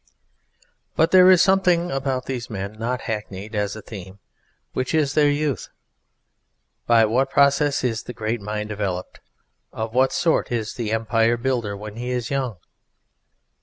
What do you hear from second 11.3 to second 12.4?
Builder when he is